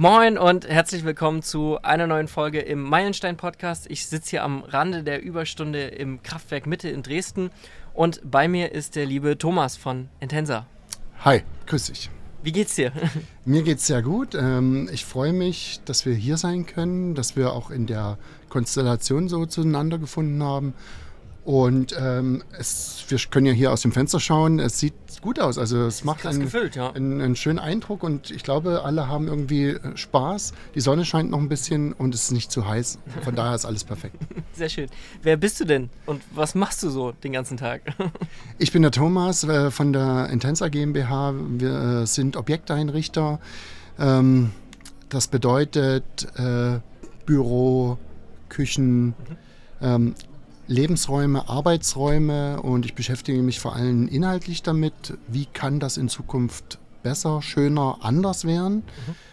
[0.00, 3.90] Moin und herzlich willkommen zu einer neuen Folge im Meilenstein Podcast.
[3.90, 7.50] Ich sitze hier am Rande der Überstunde im Kraftwerk Mitte in Dresden
[7.94, 10.66] und bei mir ist der liebe Thomas von Intensa.
[11.24, 12.10] Hi, grüß dich.
[12.44, 12.92] Wie geht's dir?
[13.44, 14.36] Mir geht's sehr gut.
[14.36, 18.18] Ähm, ich freue mich, dass wir hier sein können, dass wir auch in der
[18.50, 20.74] Konstellation so zueinander gefunden haben
[21.44, 24.58] und ähm, es, wir können ja hier aus dem Fenster schauen.
[24.58, 25.56] Es sieht gut aus.
[25.56, 26.90] Also es macht einen, gefüllt, ja.
[26.92, 30.52] einen, einen, schönen Eindruck und ich glaube, alle haben irgendwie äh, Spaß.
[30.74, 32.98] Die Sonne scheint noch ein bisschen und es ist nicht zu heiß.
[33.22, 34.16] Von daher ist alles perfekt.
[34.52, 34.88] Sehr schön.
[35.22, 37.82] Wer bist du denn und was machst du so den ganzen Tag?
[38.58, 41.34] ich bin der Thomas äh, von der Intensa GmbH.
[41.34, 43.40] Wir äh, sind Objekteinrichter.
[43.98, 44.50] Ähm,
[45.08, 46.28] das bedeutet
[47.24, 47.96] Büro,
[48.50, 49.06] Küchen.
[49.06, 49.14] Mhm.
[49.80, 50.14] Ähm,
[50.68, 56.78] Lebensräume, Arbeitsräume und ich beschäftige mich vor allem inhaltlich damit, wie kann das in Zukunft
[57.02, 58.84] besser, schöner, anders werden.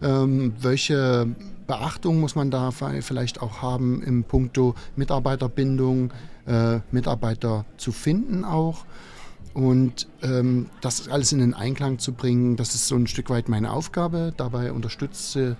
[0.00, 0.06] Mhm.
[0.06, 1.28] Ähm, welche
[1.66, 6.12] Beachtung muss man da vielleicht auch haben im Punkto Mitarbeiterbindung,
[6.46, 8.86] äh, Mitarbeiter zu finden auch.
[9.52, 13.48] Und ähm, das alles in den Einklang zu bringen, das ist so ein Stück weit
[13.48, 14.32] meine Aufgabe.
[14.36, 15.56] Dabei unterstütze,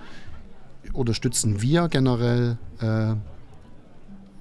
[0.93, 3.15] unterstützen wir generell äh,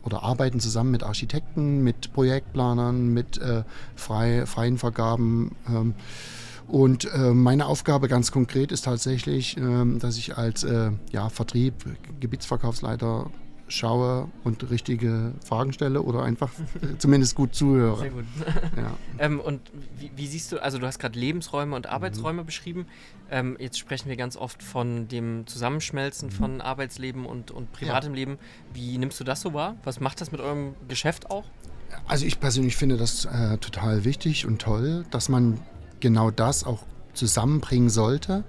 [0.07, 3.63] oder arbeiten zusammen mit Architekten, mit Projektplanern, mit äh,
[3.95, 5.55] frei, freien Vergaben.
[5.67, 5.93] Ähm,
[6.67, 11.85] und äh, meine Aufgabe ganz konkret ist tatsächlich, äh, dass ich als äh, ja, Vertrieb,
[12.19, 13.29] Gebietsverkaufsleiter
[13.67, 16.51] schaue und richtige Fragen stelle oder einfach
[16.97, 17.99] zumindest gut zuhöre.
[17.99, 18.25] Sehr gut.
[18.75, 18.97] ja.
[19.19, 19.61] ähm, und
[19.99, 22.45] wie, wie, siehst du, also du hast gerade Lebensräume und Arbeitsräume mhm.
[22.45, 22.85] beschrieben.
[23.29, 26.33] Ähm, jetzt sprechen wir ganz oft von dem Zusammenschmelzen mhm.
[26.33, 28.19] von Arbeitsleben und, und privatem ja.
[28.19, 28.37] Leben.
[28.73, 29.75] Wie nimmst du das so wahr?
[29.83, 31.45] Was macht das mit eurem Geschäft auch?
[32.07, 35.59] Also ich persönlich finde das äh, total wichtig und toll, dass man
[35.99, 38.43] genau das auch zusammenbringen sollte.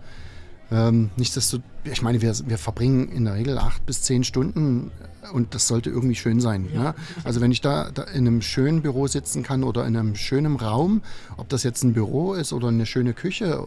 [0.71, 4.91] Ähm, nichtsdestotrotz, ich meine, wir, wir verbringen in der Regel acht bis zehn Stunden
[5.33, 6.69] und das sollte irgendwie schön sein.
[6.73, 6.83] Ja.
[6.83, 6.95] Ne?
[7.25, 10.57] Also wenn ich da, da, in einem schönen Büro sitzen kann oder in einem schönen
[10.57, 11.03] Raum,
[11.37, 13.67] ob das jetzt ein Büro ist oder eine schöne Küche,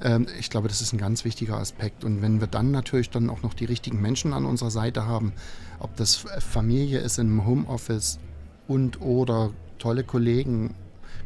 [0.00, 0.06] mhm.
[0.06, 2.04] ähm, ich glaube, das ist ein ganz wichtiger Aspekt.
[2.04, 5.32] Und wenn wir dann natürlich dann auch noch die richtigen Menschen an unserer Seite haben,
[5.80, 8.18] ob das Familie ist im Homeoffice
[8.66, 10.74] und oder tolle Kollegen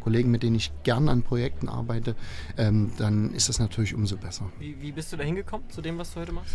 [0.02, 2.14] Kollegen, mit denen ich gern an Projekten arbeite,
[2.56, 4.50] ähm, dann ist das natürlich umso besser.
[4.58, 6.54] Wie, wie bist du da hingekommen zu dem, was du heute machst?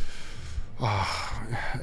[0.79, 0.87] Oh,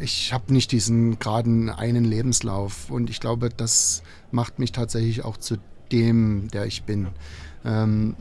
[0.01, 5.37] ich habe nicht diesen geraden einen Lebenslauf und ich glaube, das macht mich tatsächlich auch
[5.37, 5.57] zu
[5.91, 7.09] dem, der ich bin.
[7.65, 8.15] Ähm,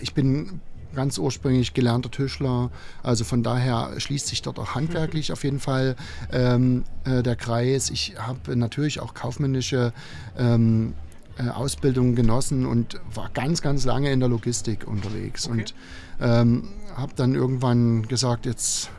[0.00, 0.60] ich bin
[0.96, 2.70] ganz ursprünglich gelernter Tischler,
[3.04, 5.94] also von daher schließt sich dort auch handwerklich auf jeden Fall
[6.32, 7.90] ähm, äh, der Kreis.
[7.90, 9.92] Ich habe natürlich auch kaufmännische
[10.36, 10.94] ähm,
[11.38, 15.46] äh, Ausbildung genossen und war ganz, ganz lange in der Logistik unterwegs.
[15.46, 15.60] Okay.
[15.60, 15.74] Und
[16.20, 18.90] ähm, habe dann irgendwann gesagt, jetzt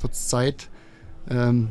[0.00, 0.68] wird es Zeit,
[1.28, 1.70] ähm,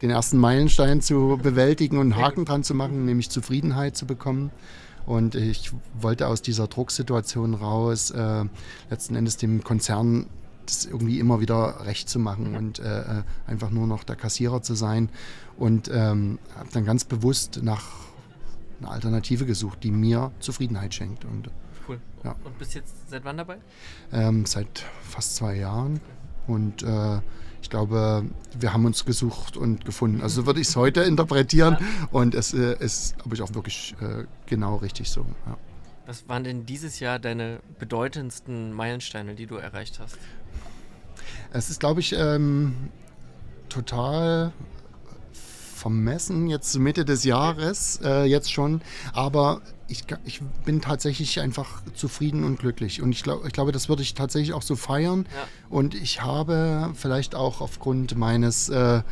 [0.00, 4.50] den ersten Meilenstein zu bewältigen und einen Haken dran zu machen, nämlich Zufriedenheit zu bekommen.
[5.06, 8.44] Und ich wollte aus dieser Drucksituation raus, äh,
[8.90, 10.26] letzten Endes dem Konzern
[10.66, 14.62] das irgendwie immer wieder recht zu machen und äh, äh einfach nur noch der Kassierer
[14.62, 15.08] zu sein.
[15.56, 18.07] Und ähm, habe dann ganz bewusst nach
[18.80, 21.24] eine Alternative gesucht, die mir Zufriedenheit schenkt.
[21.24, 21.50] Und,
[21.88, 22.00] cool.
[22.24, 22.36] Ja.
[22.44, 23.58] Und bist jetzt seit wann dabei?
[24.12, 26.00] Ähm, seit fast zwei Jahren.
[26.46, 27.20] Und äh,
[27.60, 28.24] ich glaube,
[28.58, 30.22] wir haben uns gesucht und gefunden.
[30.22, 31.76] Also würde ich es heute interpretieren.
[31.80, 32.08] Ja.
[32.10, 35.26] Und es äh, ist, glaube ich, auch wirklich äh, genau richtig so.
[35.46, 35.56] Ja.
[36.06, 40.16] Was waren denn dieses Jahr deine bedeutendsten Meilensteine, die du erreicht hast?
[41.52, 42.88] Es ist, glaube ich, ähm,
[43.68, 44.52] total
[45.78, 48.82] vermessen, jetzt Mitte des Jahres, äh, jetzt schon.
[49.12, 53.00] Aber ich, ich, bin tatsächlich einfach zufrieden und glücklich.
[53.00, 55.26] Und ich, glaub, ich glaube, das würde ich tatsächlich auch so feiern.
[55.34, 55.48] Ja.
[55.70, 59.02] Und ich habe vielleicht auch aufgrund meines äh,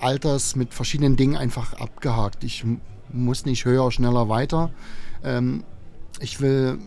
[0.00, 2.44] Alters mit verschiedenen Dingen einfach abgehakt.
[2.44, 2.64] Ich
[3.10, 4.70] muss nicht höher, schneller, weiter.
[5.22, 5.64] Ähm,
[6.20, 6.78] ich will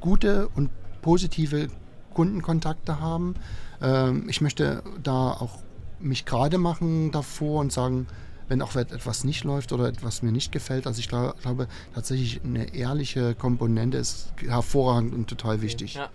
[0.00, 0.70] gute und
[1.02, 1.68] positive
[2.14, 3.34] Kundenkontakte haben.
[3.82, 5.58] Ähm, ich möchte da auch
[6.00, 8.06] mich gerade machen davor und sagen,
[8.48, 10.86] wenn auch etwas nicht läuft oder etwas mir nicht gefällt.
[10.86, 15.94] Also ich glaube, tatsächlich eine ehrliche Komponente ist hervorragend und total wichtig.
[15.94, 16.10] Ja.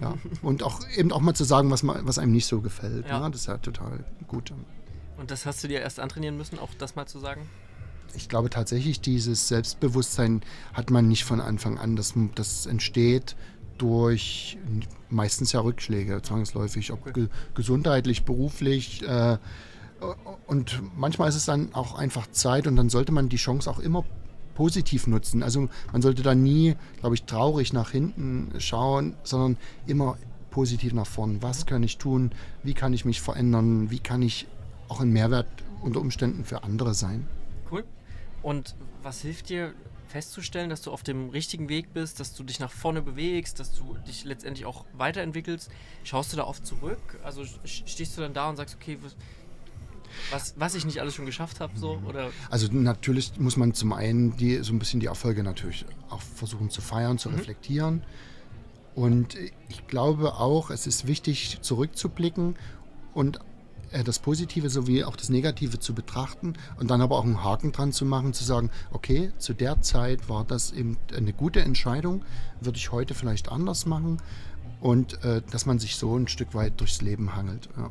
[0.00, 0.14] ja.
[0.42, 3.08] Und auch eben auch mal zu sagen, was, man, was einem nicht so gefällt.
[3.08, 3.20] Ja.
[3.20, 3.30] Ne?
[3.30, 4.52] Das ist ja total gut.
[5.16, 7.48] Und das hast du dir erst antrainieren müssen, auch das mal zu sagen?
[8.14, 10.42] Ich glaube tatsächlich, dieses Selbstbewusstsein
[10.72, 11.94] hat man nicht von Anfang an.
[11.94, 13.36] Das, das entsteht
[13.78, 14.58] durch
[15.08, 19.02] meistens ja Rückschläge, zwangsläufig, ob ge gesundheitlich, beruflich.
[19.02, 19.38] Äh,
[20.46, 23.78] und manchmal ist es dann auch einfach Zeit und dann sollte man die Chance auch
[23.78, 24.04] immer
[24.54, 25.42] positiv nutzen.
[25.42, 29.56] Also man sollte da nie, glaube ich, traurig nach hinten schauen, sondern
[29.86, 30.16] immer
[30.50, 31.42] positiv nach vorn.
[31.42, 32.32] Was kann ich tun?
[32.62, 33.90] Wie kann ich mich verändern?
[33.90, 34.46] Wie kann ich
[34.88, 35.46] auch ein Mehrwert
[35.82, 37.26] unter Umständen für andere sein?
[37.70, 37.84] Cool.
[38.42, 39.74] Und was hilft dir
[40.06, 43.72] festzustellen, dass du auf dem richtigen Weg bist, dass du dich nach vorne bewegst, dass
[43.74, 45.70] du dich letztendlich auch weiterentwickelst?
[46.04, 47.18] Schaust du da oft zurück?
[47.22, 48.98] Also stehst du dann da und sagst, okay,
[50.30, 52.30] was, was ich nicht alles schon geschafft habe, so oder?
[52.50, 56.70] Also natürlich muss man zum einen die so ein bisschen die Erfolge natürlich auch versuchen
[56.70, 57.36] zu feiern, zu mhm.
[57.36, 58.02] reflektieren.
[58.94, 59.36] Und
[59.68, 62.56] ich glaube auch, es ist wichtig, zurückzublicken
[63.12, 63.40] und
[64.04, 67.92] das Positive sowie auch das Negative zu betrachten und dann aber auch einen Haken dran
[67.92, 72.24] zu machen, zu sagen, okay, zu der Zeit war das eben eine gute Entscheidung,
[72.60, 74.18] würde ich heute vielleicht anders machen
[74.80, 77.68] und äh, dass man sich so ein Stück weit durchs Leben hangelt.
[77.76, 77.90] Ja.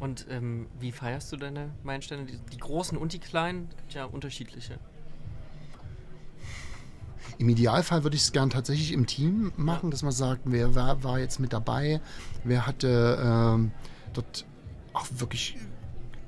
[0.00, 2.24] Und ähm, wie feierst du deine Meilensteine?
[2.24, 3.68] Die, die großen und die kleinen?
[3.76, 4.78] Gibt ja unterschiedliche.
[7.38, 11.04] Im Idealfall würde ich es gern tatsächlich im Team machen, dass man sagt, wer war,
[11.04, 12.00] war, jetzt mit dabei,
[12.44, 13.70] wer hatte ähm,
[14.12, 14.44] dort
[14.92, 15.56] auch wirklich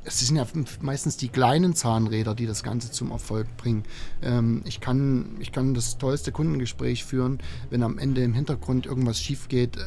[0.05, 0.47] es sind ja
[0.81, 3.85] meistens die kleinen Zahnräder, die das Ganze zum Erfolg bringen.
[4.23, 7.39] Ähm, ich, kann, ich kann das tollste Kundengespräch führen,
[7.71, 9.81] wenn am Ende im Hintergrund irgendwas schief geht, äh,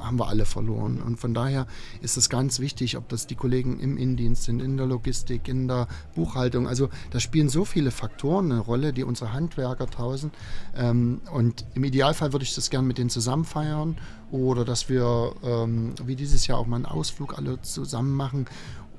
[0.00, 1.00] haben wir alle verloren.
[1.00, 1.66] Und von daher
[2.00, 5.68] ist es ganz wichtig, ob das die Kollegen im Innendienst sind, in der Logistik, in
[5.68, 6.66] der Buchhaltung.
[6.66, 10.32] Also da spielen so viele Faktoren eine Rolle, die unsere Handwerker draußen.
[10.76, 13.98] Ähm, und im Idealfall würde ich das gerne mit denen zusammen feiern
[14.32, 18.46] oder dass wir ähm, wie dieses Jahr auch mal einen Ausflug alle zusammen machen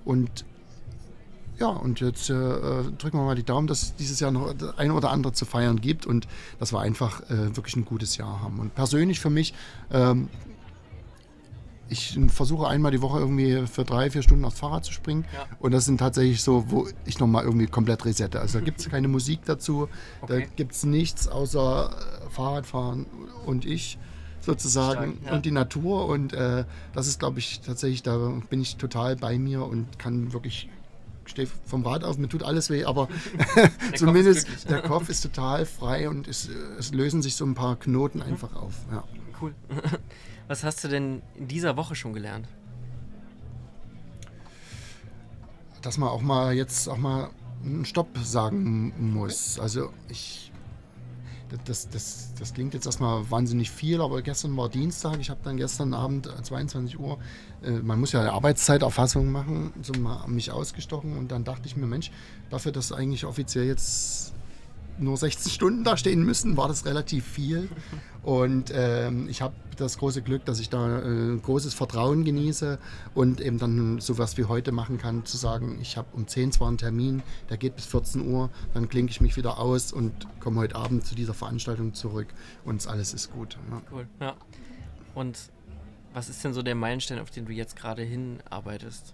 [0.03, 0.45] und
[1.61, 4.89] ja, und jetzt äh, drücken wir mal die Daumen, dass es dieses Jahr noch ein
[4.89, 6.27] oder andere zu feiern gibt und
[6.59, 8.59] dass wir einfach äh, wirklich ein gutes Jahr haben.
[8.59, 9.53] Und persönlich für mich,
[9.91, 10.27] ähm,
[11.87, 15.25] ich versuche einmal die Woche irgendwie für drei, vier Stunden aufs Fahrrad zu springen.
[15.35, 15.45] Ja.
[15.59, 18.39] Und das sind tatsächlich so, wo ich nochmal irgendwie komplett resette.
[18.39, 19.87] Also da gibt es keine Musik dazu,
[20.21, 20.39] okay.
[20.39, 23.05] da gibt es nichts außer äh, Fahrradfahren
[23.45, 23.99] und ich
[24.39, 25.33] sozusagen ja.
[25.33, 26.07] und die Natur.
[26.07, 26.65] Und äh,
[26.95, 28.17] das ist, glaube ich, tatsächlich, da
[28.49, 30.67] bin ich total bei mir und kann wirklich
[31.31, 33.07] stehe vom Rad auf, mir tut alles weh, aber
[33.95, 38.19] zumindest der Kopf ist total frei und es, es, lösen sich so ein paar Knoten
[38.19, 38.25] mhm.
[38.25, 38.73] einfach auf.
[38.91, 39.03] Ja.
[39.41, 39.55] Cool.
[40.47, 42.47] Was hast du denn in dieser Woche schon gelernt?
[45.81, 47.31] Dass man auch mal jetzt auch mal
[47.63, 49.57] einen Stopp sagen muss.
[49.57, 50.50] Also ich
[51.65, 55.19] das, das, das klingt jetzt erstmal wahnsinnig viel, aber gestern war Dienstag.
[55.19, 57.19] Ich habe dann gestern Abend 22 Uhr,
[57.63, 59.93] äh, man muss ja eine Arbeitszeiterfassung machen, so
[60.27, 62.11] mich ausgestochen und dann dachte ich mir, Mensch,
[62.49, 64.33] dafür, dass eigentlich offiziell jetzt
[65.01, 67.69] nur 16 Stunden da stehen müssen, war das relativ viel.
[68.23, 72.77] Und ähm, ich habe das große Glück, dass ich da äh, großes Vertrauen genieße
[73.15, 76.67] und eben dann sowas wie heute machen kann, zu sagen, ich habe um 10 zwar
[76.67, 80.59] einen Termin, der geht bis 14 Uhr, dann klinke ich mich wieder aus und komme
[80.59, 82.27] heute Abend zu dieser Veranstaltung zurück
[82.63, 83.57] und alles ist gut.
[83.71, 83.81] Ja.
[83.91, 84.35] Cool, ja.
[85.15, 85.37] Und
[86.13, 89.13] was ist denn so der Meilenstein, auf den du jetzt gerade hinarbeitest?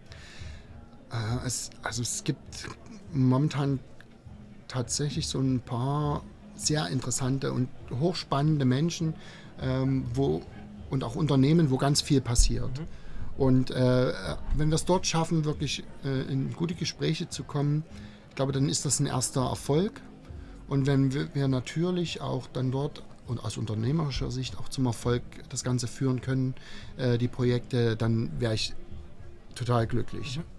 [1.12, 2.68] Äh, es, also es gibt
[3.14, 3.80] momentan
[4.68, 6.24] tatsächlich so ein paar
[6.56, 7.70] sehr interessante und
[8.00, 9.14] hochspannende Menschen
[9.62, 10.42] ähm, wo,
[10.90, 12.80] und auch Unternehmen, wo ganz viel passiert.
[12.80, 12.88] Mhm.
[13.38, 14.14] Und äh,
[14.56, 17.84] wenn wir es dort schaffen, wirklich äh, in gute Gespräche zu kommen,
[18.30, 20.02] ich glaube, dann ist das ein erster Erfolg.
[20.68, 25.22] Und wenn wir, wir natürlich auch dann dort und aus unternehmerischer Sicht auch zum Erfolg
[25.50, 26.56] das Ganze führen können,
[26.98, 28.74] äh, die Projekte, dann wäre ich
[29.54, 30.38] total glücklich.
[30.38, 30.57] Mhm.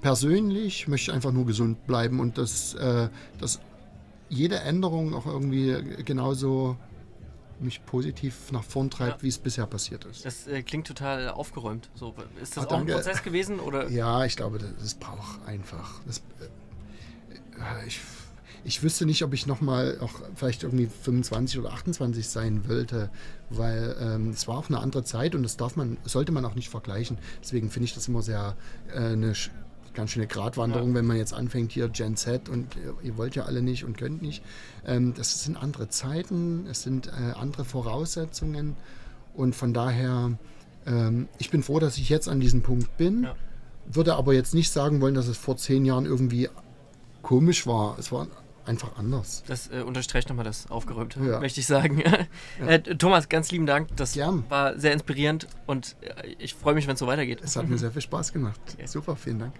[0.00, 3.08] Persönlich möchte ich einfach nur gesund bleiben und dass, äh,
[3.40, 3.60] dass
[4.28, 6.76] jede Änderung auch irgendwie genauso
[7.60, 9.22] mich positiv nach vorn treibt, ja.
[9.22, 10.24] wie es bisher passiert ist.
[10.24, 11.90] Das äh, klingt total aufgeräumt.
[11.94, 13.60] So, ist das ah, auch ein Prozess gewesen?
[13.60, 13.88] Oder?
[13.98, 16.00] Ja, ich glaube, das, das braucht einfach.
[16.06, 18.00] Das, äh, ich,
[18.64, 23.10] ich wüsste nicht, ob ich nochmal auch vielleicht irgendwie 25 oder 28 sein wollte,
[23.50, 26.54] weil ähm, es war auch eine andere Zeit und das darf man, sollte man auch
[26.54, 27.18] nicht vergleichen.
[27.42, 28.56] Deswegen finde ich das immer sehr
[28.92, 29.34] äh, eine
[29.98, 30.94] ganz schöne Gratwanderung, ja.
[30.94, 34.22] wenn man jetzt anfängt hier Gen Z und ihr wollt ja alle nicht und könnt
[34.22, 34.44] nicht.
[34.86, 38.76] Ähm, das sind andere Zeiten, es sind äh, andere Voraussetzungen
[39.34, 40.38] und von daher,
[40.86, 43.24] ähm, ich bin froh, dass ich jetzt an diesem Punkt bin.
[43.24, 43.34] Ja.
[43.90, 46.48] Würde aber jetzt nicht sagen wollen, dass es vor zehn Jahren irgendwie
[47.22, 47.98] komisch war.
[47.98, 48.28] Es war
[48.68, 49.42] einfach anders.
[49.46, 51.40] Das äh, unterstreicht nochmal das Aufgeräumte, ja.
[51.40, 52.00] möchte ich sagen.
[52.60, 52.66] ja.
[52.66, 53.88] äh, Thomas, ganz lieben Dank.
[53.96, 54.44] Das Gern.
[54.48, 57.40] war sehr inspirierend und äh, ich freue mich, wenn es so weitergeht.
[57.42, 58.60] Es hat mir sehr viel Spaß gemacht.
[58.74, 58.86] Okay.
[58.86, 59.54] Super, vielen Dank.